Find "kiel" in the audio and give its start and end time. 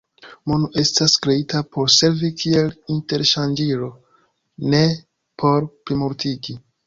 2.43-2.71